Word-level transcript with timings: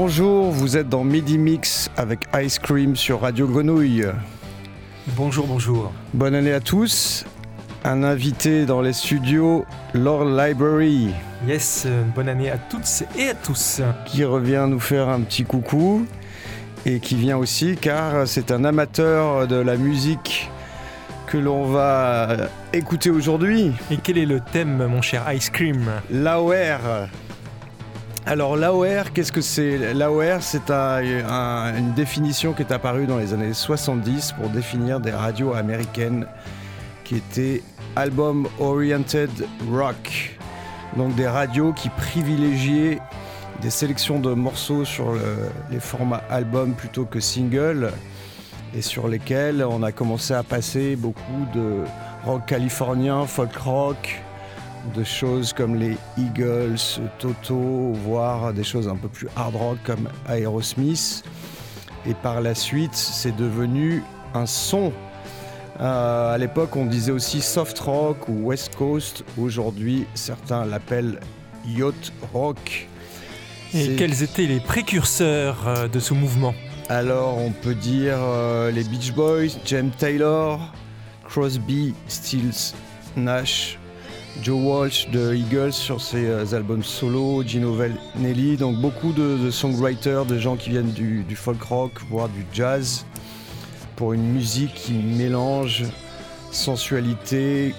Bonjour, 0.00 0.52
vous 0.52 0.76
êtes 0.76 0.88
dans 0.88 1.02
Midi 1.02 1.38
Mix 1.38 1.90
avec 1.96 2.20
Ice 2.40 2.60
Cream 2.60 2.94
sur 2.94 3.22
Radio 3.22 3.48
Grenouille. 3.48 4.06
Bonjour, 5.08 5.48
bonjour. 5.48 5.92
Bonne 6.14 6.36
année 6.36 6.52
à 6.52 6.60
tous. 6.60 7.24
Un 7.82 8.04
invité 8.04 8.64
dans 8.64 8.80
les 8.80 8.92
studios, 8.92 9.66
Lord 9.94 10.26
Library. 10.26 11.08
Yes, 11.48 11.82
euh, 11.84 12.04
bonne 12.14 12.28
année 12.28 12.48
à 12.48 12.58
toutes 12.58 13.02
et 13.18 13.30
à 13.30 13.34
tous. 13.34 13.82
Qui 14.06 14.24
revient 14.24 14.66
nous 14.68 14.78
faire 14.78 15.08
un 15.08 15.22
petit 15.22 15.42
coucou 15.42 16.06
et 16.86 17.00
qui 17.00 17.16
vient 17.16 17.36
aussi 17.36 17.74
car 17.74 18.28
c'est 18.28 18.52
un 18.52 18.62
amateur 18.62 19.48
de 19.48 19.56
la 19.56 19.76
musique 19.76 20.48
que 21.26 21.38
l'on 21.38 21.64
va 21.64 22.36
écouter 22.72 23.10
aujourd'hui. 23.10 23.72
Et 23.90 23.96
quel 23.96 24.16
est 24.16 24.26
le 24.26 24.38
thème, 24.38 24.86
mon 24.86 25.02
cher 25.02 25.24
Ice 25.32 25.50
Cream? 25.50 25.90
L'AOR. 26.08 27.08
Alors 28.30 28.58
l'AOR, 28.58 29.14
qu'est-ce 29.14 29.32
que 29.32 29.40
c'est? 29.40 29.94
L'AOR, 29.94 30.42
c'est 30.42 30.70
une 30.70 31.94
définition 31.94 32.52
qui 32.52 32.60
est 32.60 32.72
apparue 32.72 33.06
dans 33.06 33.16
les 33.16 33.32
années 33.32 33.54
70 33.54 34.32
pour 34.32 34.50
définir 34.50 35.00
des 35.00 35.12
radios 35.12 35.54
américaines 35.54 36.26
qui 37.04 37.16
étaient 37.16 37.62
Album 37.96 38.46
Oriented 38.60 39.30
Rock. 39.72 40.36
Donc 40.98 41.14
des 41.14 41.26
radios 41.26 41.72
qui 41.72 41.88
privilégiaient 41.88 42.98
des 43.62 43.70
sélections 43.70 44.20
de 44.20 44.34
morceaux 44.34 44.84
sur 44.84 45.14
les 45.70 45.80
formats 45.80 46.22
album 46.28 46.74
plutôt 46.74 47.06
que 47.06 47.20
single 47.20 47.92
et 48.74 48.82
sur 48.82 49.08
lesquels 49.08 49.64
on 49.64 49.82
a 49.82 49.90
commencé 49.90 50.34
à 50.34 50.42
passer 50.42 50.96
beaucoup 50.96 51.46
de 51.54 51.82
rock 52.26 52.44
californien, 52.44 53.24
folk 53.24 53.56
rock, 53.56 54.20
de 54.94 55.04
choses 55.04 55.52
comme 55.52 55.76
les 55.76 55.96
Eagles, 56.16 56.78
Toto, 57.18 57.92
voire 58.04 58.52
des 58.52 58.64
choses 58.64 58.88
un 58.88 58.96
peu 58.96 59.08
plus 59.08 59.28
hard 59.36 59.56
rock 59.56 59.78
comme 59.84 60.08
Aerosmith. 60.28 61.24
Et 62.06 62.14
par 62.14 62.40
la 62.40 62.54
suite, 62.54 62.94
c'est 62.94 63.36
devenu 63.36 64.02
un 64.34 64.46
son. 64.46 64.92
Euh, 65.80 66.34
à 66.34 66.38
l'époque, 66.38 66.74
on 66.76 66.86
disait 66.86 67.12
aussi 67.12 67.40
soft 67.40 67.78
rock 67.78 68.28
ou 68.28 68.46
West 68.46 68.74
Coast. 68.76 69.24
Aujourd'hui, 69.36 70.06
certains 70.14 70.64
l'appellent 70.64 71.20
yacht 71.66 72.12
rock. 72.32 72.88
Et 73.74 73.96
quels 73.96 74.22
étaient 74.22 74.46
les 74.46 74.60
précurseurs 74.60 75.68
euh, 75.68 75.88
de 75.88 76.00
ce 76.00 76.14
mouvement? 76.14 76.54
Alors, 76.88 77.36
on 77.36 77.50
peut 77.50 77.74
dire 77.74 78.16
euh, 78.18 78.70
les 78.70 78.82
Beach 78.82 79.12
Boys, 79.12 79.58
James 79.66 79.90
Taylor, 79.98 80.72
Crosby, 81.24 81.94
Stills, 82.08 82.72
Nash, 83.14 83.78
Joe 84.42 84.60
Walsh 84.62 85.08
de 85.10 85.34
Eagles 85.34 85.72
sur 85.72 86.00
ses 86.00 86.26
euh, 86.26 86.54
albums 86.54 86.84
solo, 86.84 87.42
Gino 87.44 87.76
Nelly, 88.16 88.56
donc 88.56 88.76
beaucoup 88.76 89.12
de, 89.12 89.50
songwriters, 89.50 90.26
de 90.26 90.38
gens 90.38 90.56
qui 90.56 90.70
viennent 90.70 90.92
du, 90.92 91.24
folk 91.34 91.60
rock, 91.62 91.92
voire 92.08 92.28
du 92.28 92.46
jazz, 92.52 93.04
pour 93.96 94.12
une 94.12 94.32
musique 94.32 94.74
qui 94.74 94.92
mélange 94.92 95.84
sensualité, 96.52 97.74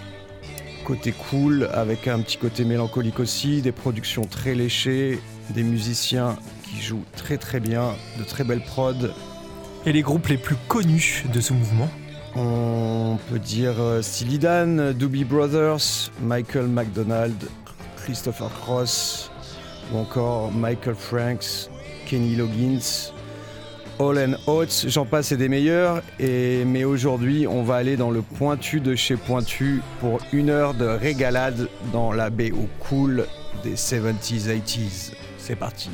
côté 0.84 1.14
cool, 1.14 1.70
avec 1.74 2.08
un 2.08 2.20
petit 2.20 2.38
côté 2.38 2.66
mélancolique 2.66 3.20
aussi, 3.20 3.62
des 3.62 3.72
productions 3.72 4.26
très 4.26 4.54
léchées, 4.54 5.20
des 5.52 5.64
musiciens 5.64 6.36
qui 6.64 6.82
jouent 6.82 7.06
très 7.16 7.38
très 7.38 7.62
bien, 7.62 7.96
de 8.20 8.24
très 8.26 8.44
belles 8.44 8.64
prods. 8.64 8.94
Et 9.86 9.94
les 9.94 10.02
groupes 10.02 10.28
les 10.28 10.38
plus 10.38 10.58
connus 10.68 11.24
de 11.34 11.40
ce 11.40 11.54
mouvement? 11.54 11.90
On 12.36 13.18
peut 13.30 13.40
dire 13.40 13.76
euh, 13.80 14.02
Dan, 14.40 14.94
Doobie 14.94 15.24
Brothers, 15.24 16.12
Michael 16.22 16.68
McDonald, 16.68 17.36
Christopher 17.98 18.50
Cross, 18.62 19.32
ou 19.92 19.98
encore 19.98 20.52
Michael 20.52 20.96
Franks, 20.96 21.70
Kenny 22.06 22.36
Loggins, 22.36 23.12
All 24.00 24.18
and 24.18 24.36
Oates, 24.48 24.86
j'en 24.88 25.06
passe 25.06 25.34
et 25.34 25.38
des 25.38 25.50
meilleurs. 25.50 26.02
Mais 26.20 26.86
aujourd'hui, 26.86 27.48
on 27.48 27.64
va 27.64 27.76
aller 27.76 27.98
dans 27.98 28.12
le 28.12 28.22
pointu 28.22 28.80
de 28.80 28.96
chez 28.96 29.18
Pointu 29.18 29.82
pour 30.00 30.20
une 30.32 30.50
heure 30.50 30.74
de 30.74 30.86
régalade 30.86 31.68
dans 31.92 32.14
la 32.14 32.30
baie 32.30 32.52
au 32.52 32.68
cool 32.80 33.26
des 33.64 33.76
70s, 33.76 34.48
80s. 34.48 35.12
C'est 35.38 35.58
parti. 35.58 35.90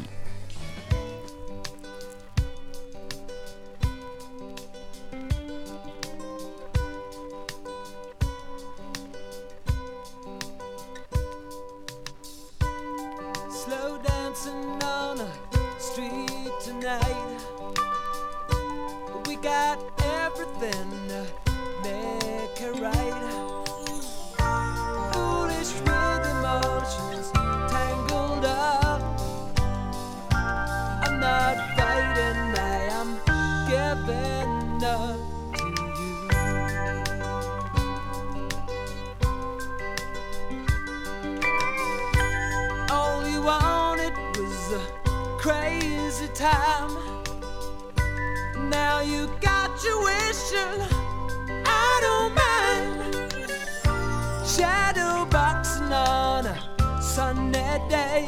bad 57.77 57.89
day. 57.89 58.25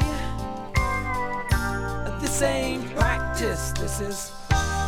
This 2.20 2.42
ain't 2.42 2.94
practice, 2.96 3.72
this 3.72 4.00
is 4.00 4.32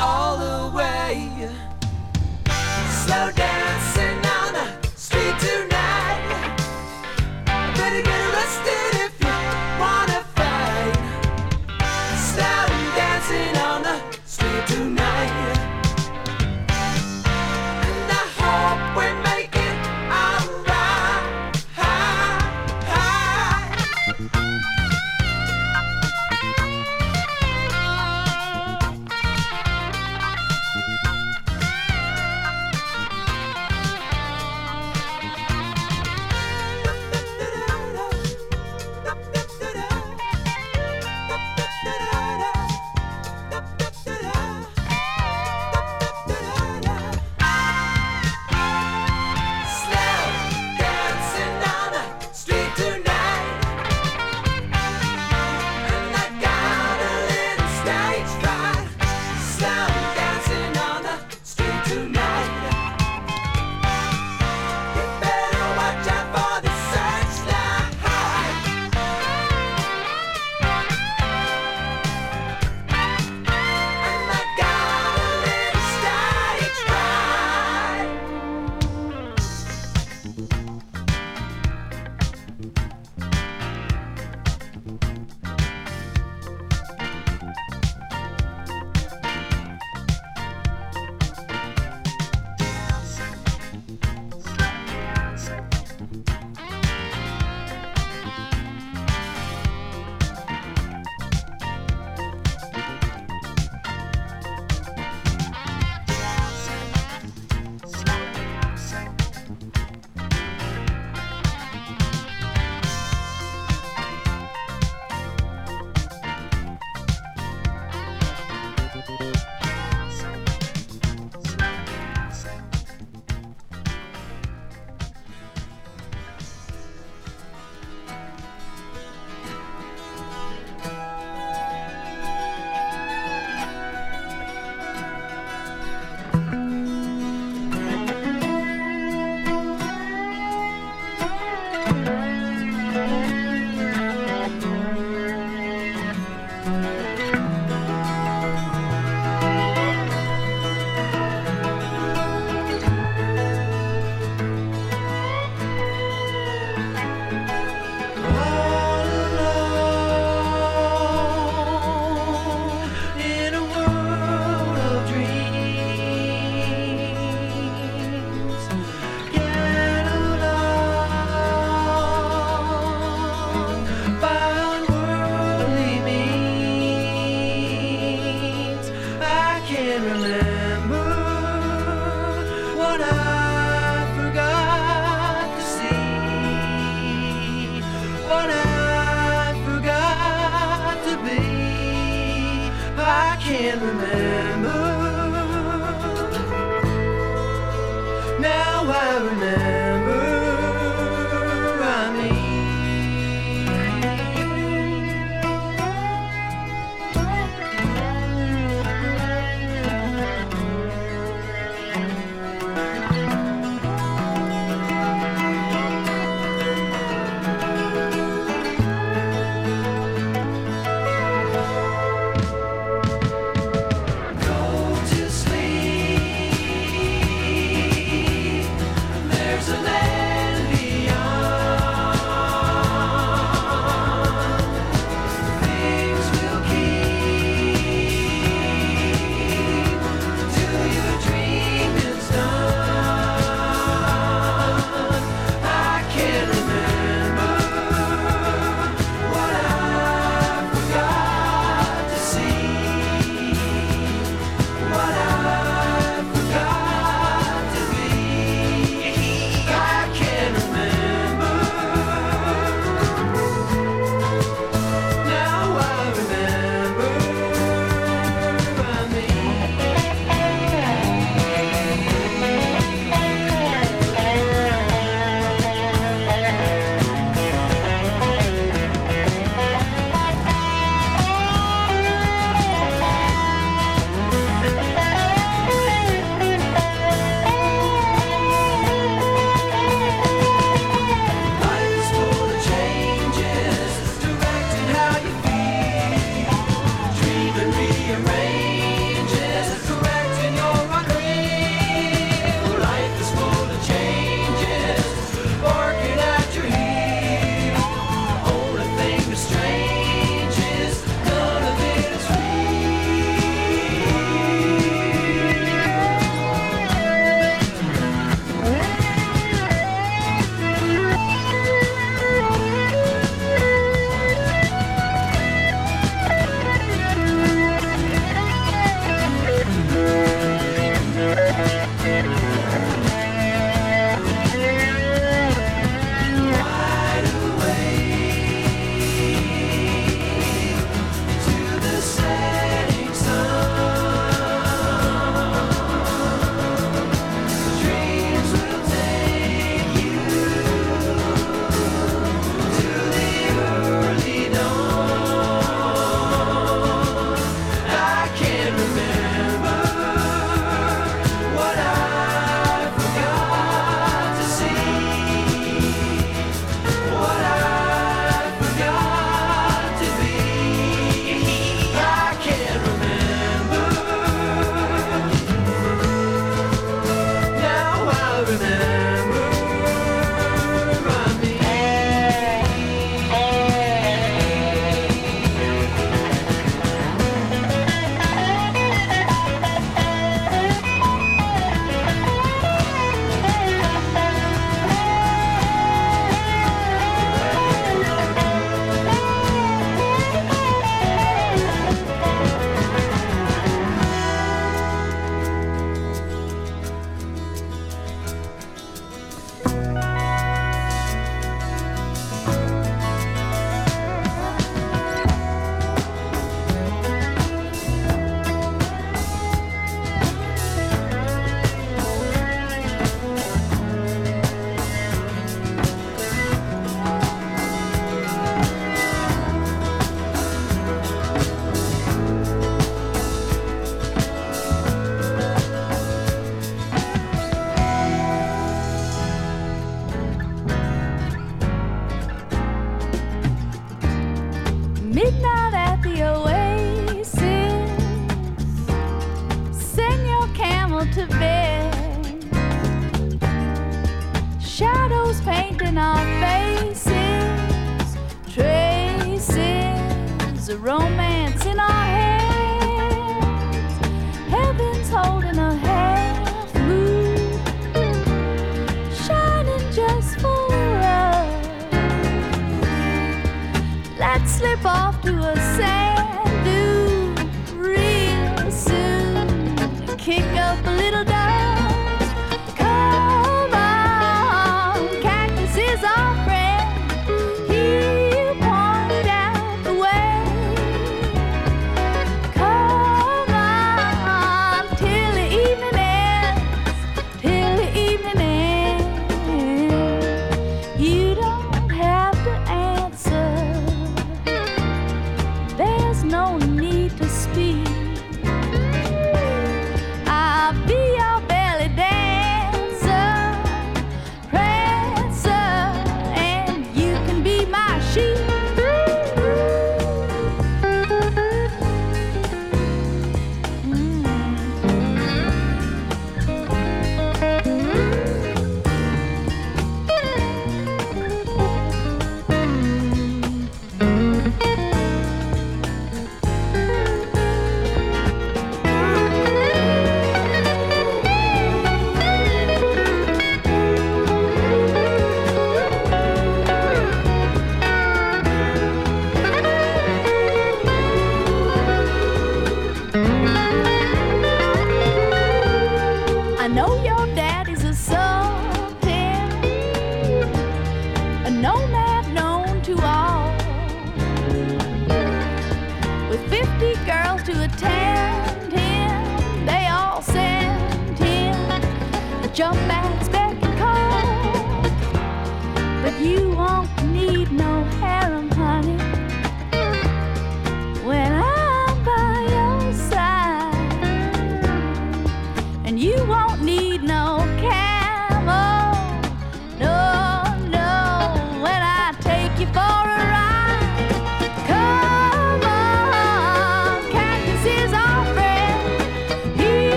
all 0.00 0.36
the 0.36 0.76
way. 0.76 1.48
Slow 3.04 3.30
dancing. 3.34 4.39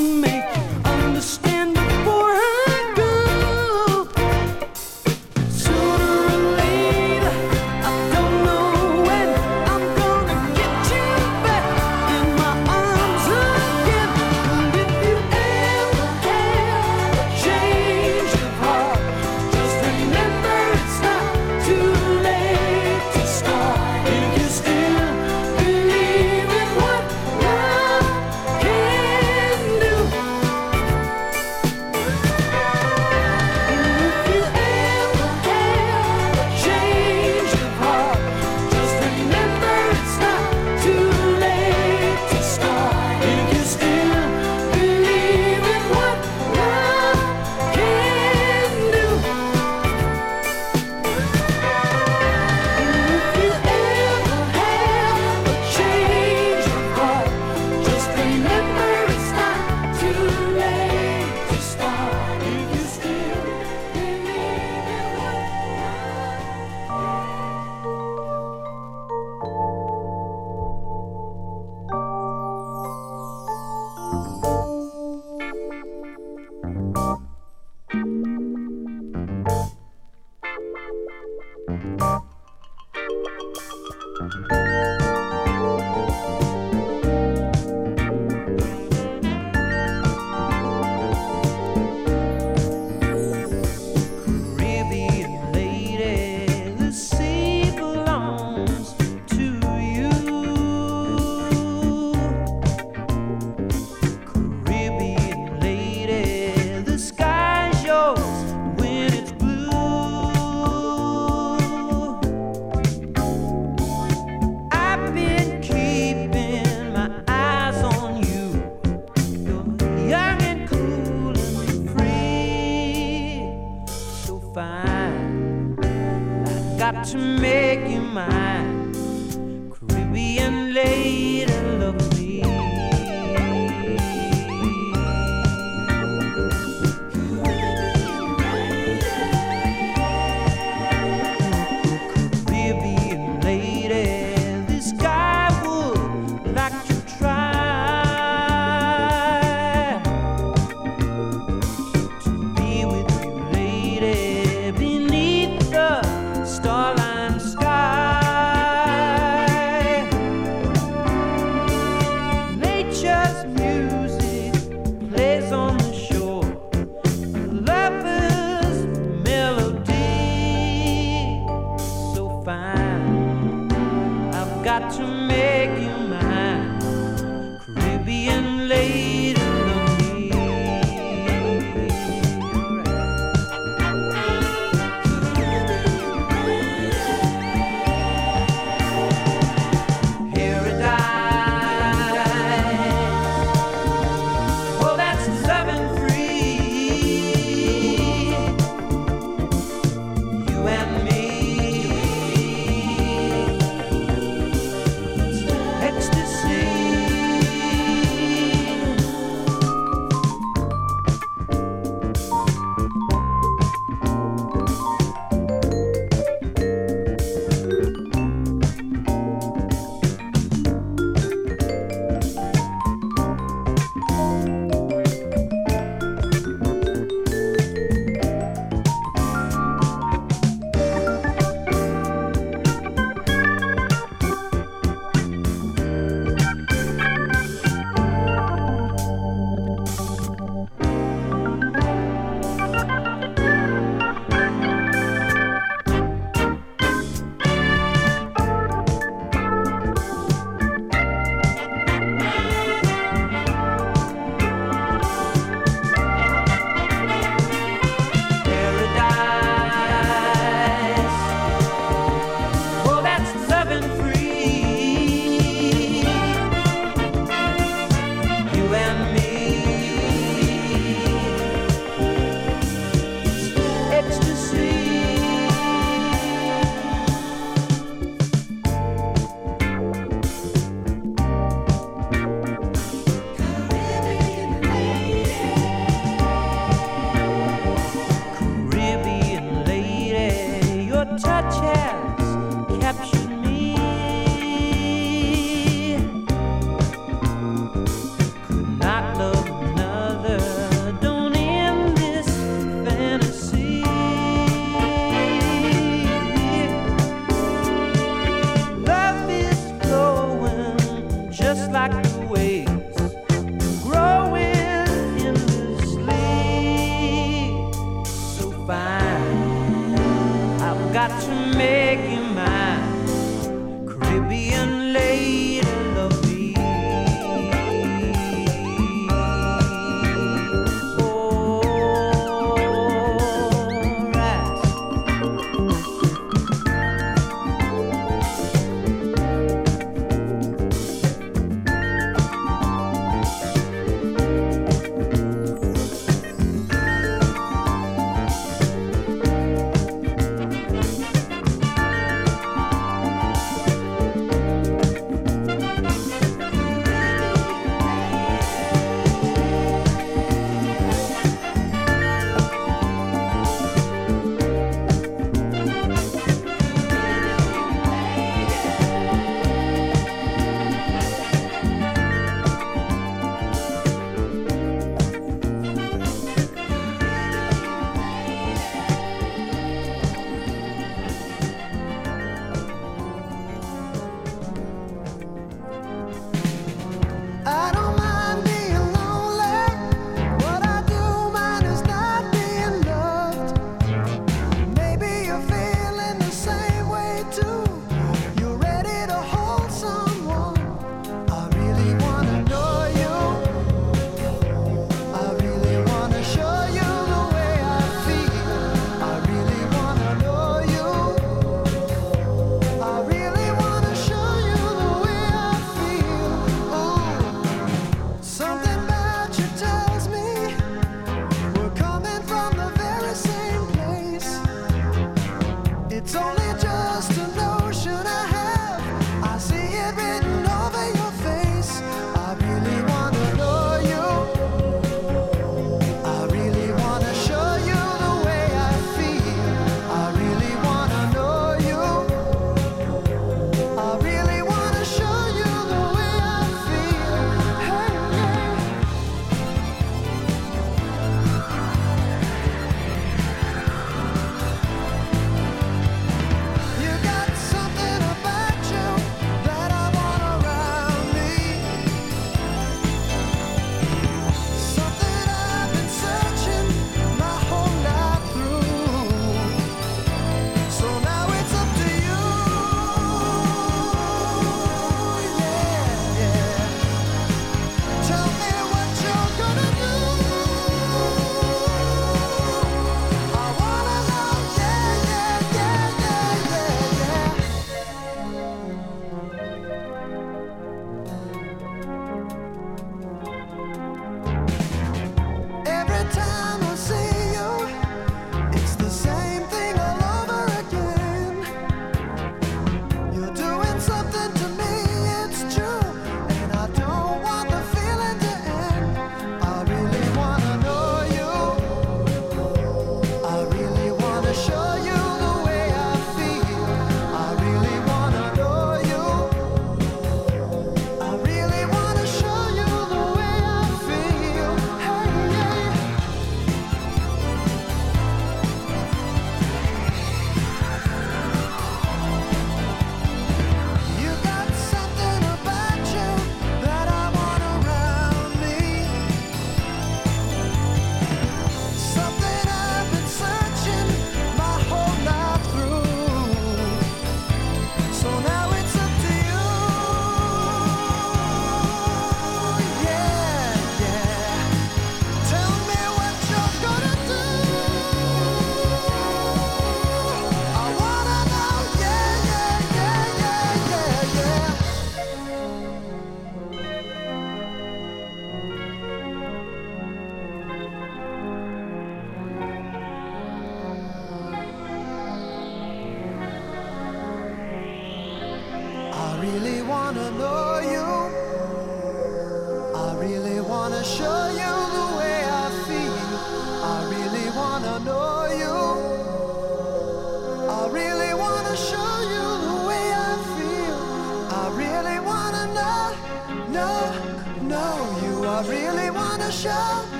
I 0.00 0.29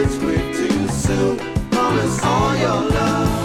it's 0.00 0.16
way 0.18 0.36
too 0.52 0.88
soon, 0.88 1.36
promise 1.70 2.22
all 2.22 2.56
your 2.56 2.90
love. 2.90 3.37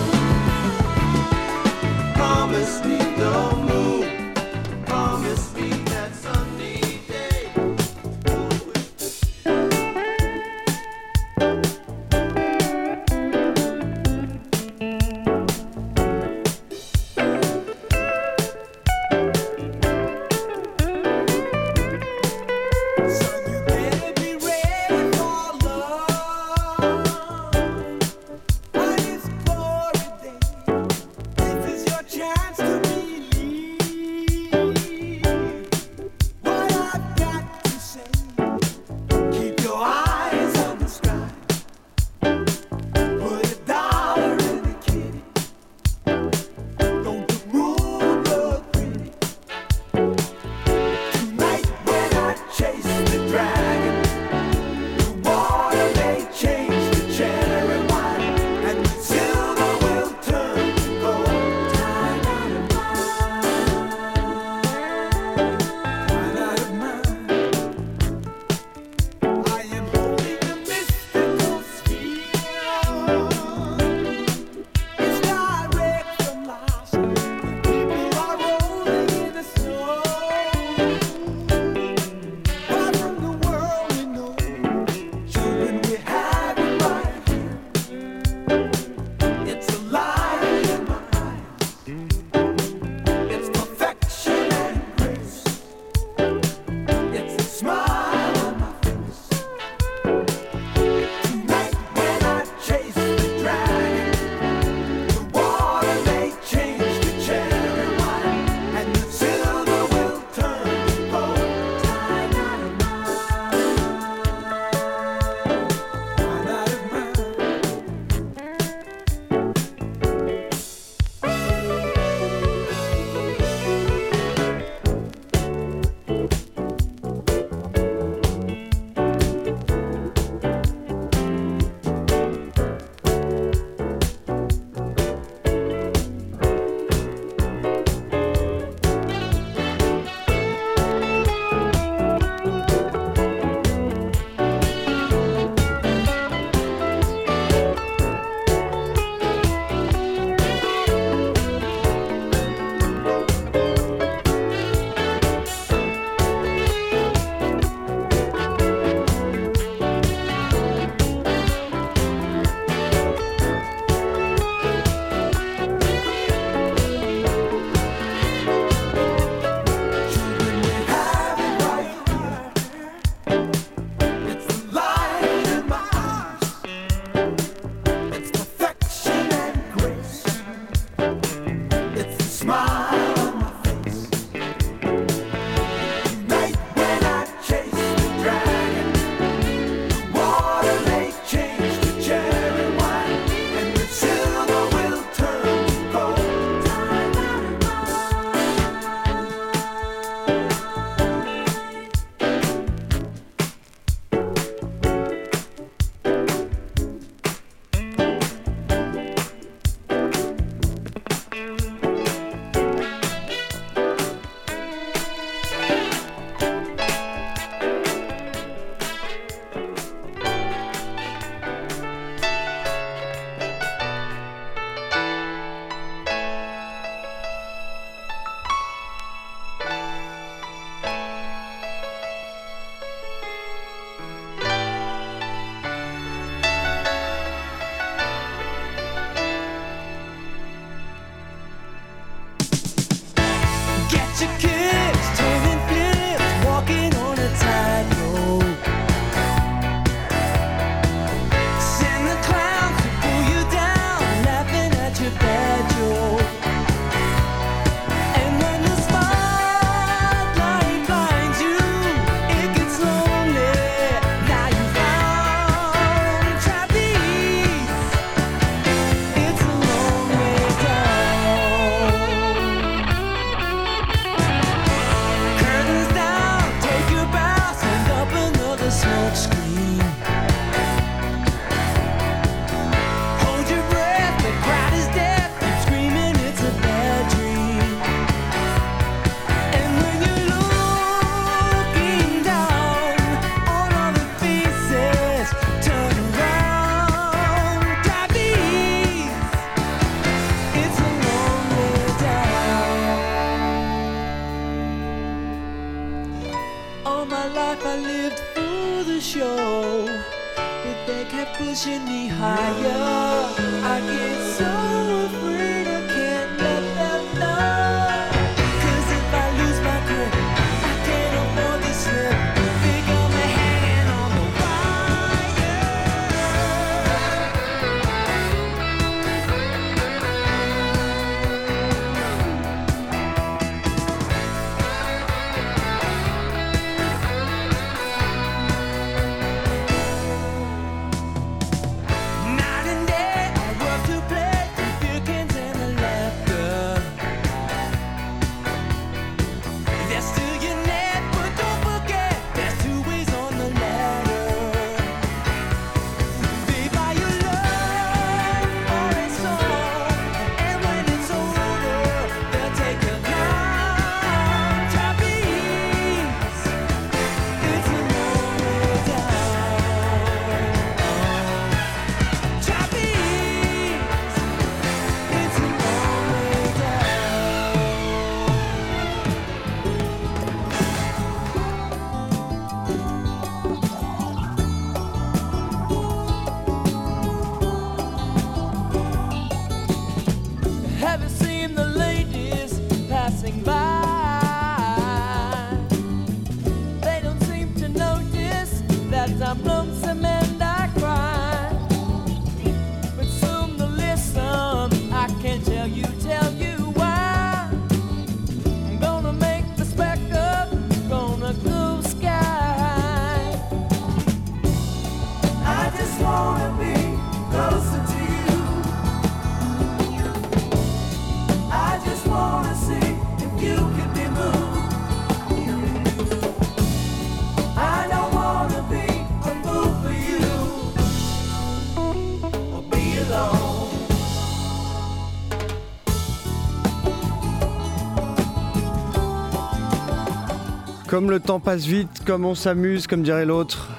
Comme 440.93 441.09
le 441.09 441.19
temps 441.19 441.39
passe 441.39 441.65
vite, 441.65 442.03
comme 442.05 442.23
on 442.23 442.35
s'amuse, 442.35 442.85
comme 442.85 443.01
dirait 443.01 443.25
l'autre, 443.25 443.71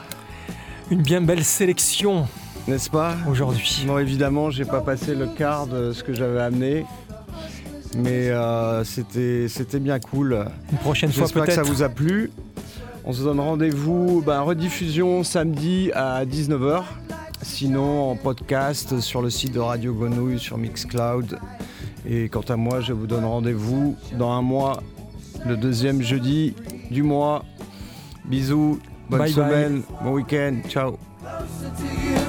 Une 0.90 1.00
bien 1.00 1.20
belle 1.20 1.44
sélection 1.44 2.26
n'est-ce 2.66 2.90
pas? 2.90 3.14
Aujourd'hui. 3.30 3.84
Bon, 3.86 3.98
évidemment, 3.98 4.50
j'ai 4.50 4.64
pas 4.64 4.80
passé 4.80 5.14
le 5.14 5.28
quart 5.28 5.68
de 5.68 5.92
ce 5.92 6.02
que 6.02 6.12
j'avais 6.12 6.40
amené, 6.40 6.84
mais 7.96 8.30
euh, 8.30 8.82
c'était 8.82 9.46
c'était 9.46 9.78
bien 9.78 10.00
cool. 10.00 10.44
Une 10.72 10.78
prochaine 10.78 11.12
fois 11.12 11.26
J'espère 11.26 11.44
que 11.44 11.52
ça 11.52 11.60
peut-être. 11.60 11.72
vous 11.72 11.82
a 11.84 11.88
plu. 11.88 12.32
On 13.04 13.12
se 13.12 13.22
donne 13.22 13.38
rendez-vous, 13.38 14.20
ben, 14.26 14.40
rediffusion 14.40 15.22
samedi 15.22 15.92
à 15.94 16.24
19h. 16.24 16.82
Sinon, 17.42 18.10
en 18.10 18.16
podcast 18.16 18.98
sur 18.98 19.22
le 19.22 19.30
site 19.30 19.52
de 19.52 19.60
Radio 19.60 19.94
Grenouille, 19.94 20.40
sur 20.40 20.58
Mixcloud. 20.58 21.38
Et 22.10 22.28
quant 22.28 22.44
à 22.48 22.56
moi, 22.56 22.80
je 22.80 22.92
vous 22.92 23.06
donne 23.06 23.24
rendez-vous 23.24 23.94
dans 24.18 24.32
un 24.32 24.42
mois, 24.42 24.82
le 25.46 25.56
deuxième 25.56 26.02
jeudi 26.02 26.54
du 26.90 27.02
mois. 27.02 27.44
Bisous, 28.24 28.78
bonne 29.08 29.18
Bye 29.18 29.18
bye. 29.18 29.28
semaine, 29.32 29.82
bon 30.02 30.12
week-end, 30.12 30.62
ciao. 30.68 30.98
closer 31.20 31.70
to 31.76 31.84
you. 31.84 32.20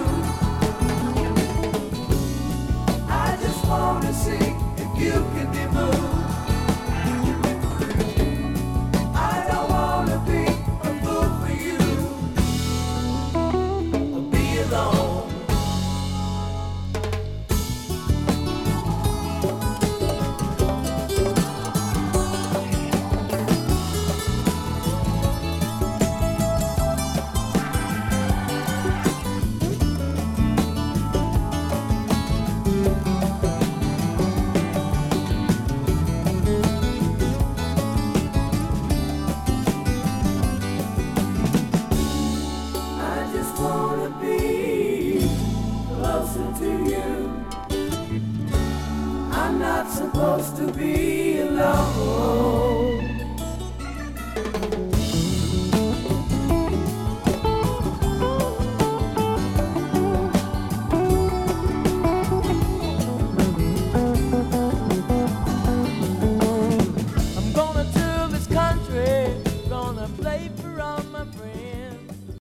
I 3.09 3.37
just 3.41 3.65
wanna 3.67 4.13
see 4.13 4.31
if 4.77 5.01
you 5.01 5.11
can 5.11 5.51
be 5.51 5.65
moved. 5.73 6.14